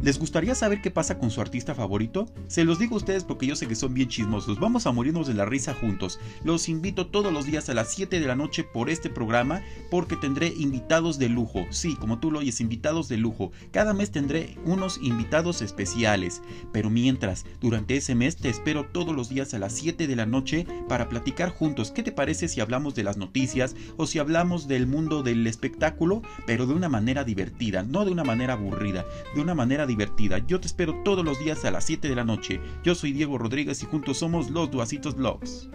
¿Les 0.00 0.16
gustaría 0.16 0.54
saber 0.54 0.80
qué 0.80 0.92
pasa 0.92 1.18
con 1.18 1.32
su 1.32 1.40
artista 1.40 1.74
favorito? 1.74 2.30
Se 2.46 2.62
los 2.62 2.78
digo 2.78 2.94
a 2.94 2.98
ustedes 2.98 3.24
porque 3.24 3.48
yo 3.48 3.56
sé 3.56 3.66
que 3.66 3.74
son 3.74 3.94
bien 3.94 4.08
chismosos. 4.08 4.60
Vamos 4.60 4.86
a 4.86 4.92
morirnos 4.92 5.26
de 5.26 5.34
la 5.34 5.44
risa 5.44 5.74
juntos. 5.74 6.20
Los 6.44 6.68
invito 6.68 7.08
todos 7.08 7.32
los 7.32 7.46
días 7.46 7.68
a 7.68 7.74
las 7.74 7.92
7 7.94 8.20
de 8.20 8.26
la 8.26 8.36
noche 8.36 8.62
por 8.62 8.90
este 8.90 9.10
programa 9.10 9.60
porque 9.90 10.14
tendré 10.14 10.54
invitados 10.56 11.18
de 11.18 11.28
lujo. 11.28 11.66
Sí, 11.70 11.96
como 11.96 12.20
tú 12.20 12.30
lo 12.30 12.38
oyes, 12.38 12.60
invitados 12.60 13.08
de 13.08 13.16
lujo. 13.16 13.50
Cada 13.72 13.92
mes 13.92 14.12
tendré 14.12 14.56
unos 14.64 15.00
invitados 15.02 15.62
especiales. 15.62 16.42
Pero 16.72 16.90
mientras, 16.90 17.44
durante 17.60 17.96
ese 17.96 18.14
mes 18.14 18.36
te 18.36 18.50
espero 18.50 18.86
todos 18.86 19.16
los 19.16 19.28
días 19.28 19.52
a 19.52 19.58
las 19.58 19.72
7 19.72 20.06
de 20.06 20.16
la 20.16 20.26
noche 20.26 20.64
para 20.88 21.08
platicar 21.08 21.50
juntos. 21.50 21.90
¿Qué 21.90 22.04
te 22.04 22.12
parece 22.12 22.46
si 22.46 22.60
hablamos 22.60 22.94
de 22.94 23.02
las 23.02 23.16
noticias 23.16 23.74
o 23.96 24.06
si 24.06 24.20
hablamos 24.20 24.68
del 24.68 24.86
mundo 24.86 25.24
del 25.24 25.44
espectáculo, 25.48 26.22
pero 26.46 26.66
de 26.66 26.74
una 26.74 26.88
manera 26.88 27.24
divertida, 27.24 27.82
no 27.82 28.04
de 28.04 28.12
una 28.12 28.22
manera 28.22 28.52
aburrida, 28.52 29.04
de 29.34 29.40
una 29.40 29.56
manera 29.56 29.87
divertida. 29.88 30.38
Yo 30.46 30.60
te 30.60 30.68
espero 30.68 31.02
todos 31.04 31.24
los 31.24 31.40
días 31.40 31.64
a 31.64 31.72
las 31.72 31.84
7 31.84 32.08
de 32.08 32.14
la 32.14 32.24
noche. 32.24 32.60
Yo 32.84 32.94
soy 32.94 33.10
Diego 33.12 33.38
Rodríguez 33.38 33.82
y 33.82 33.86
juntos 33.86 34.18
somos 34.18 34.50
los 34.50 34.70
Duacitos 34.70 35.16
Vlogs. 35.16 35.68